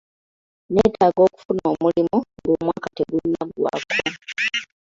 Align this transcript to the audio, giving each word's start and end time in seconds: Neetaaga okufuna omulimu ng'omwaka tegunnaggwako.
Neetaaga 0.73 1.19
okufuna 1.27 1.63
omulimu 1.73 2.17
ng'omwaka 2.39 2.87
tegunnaggwako. 2.95 3.95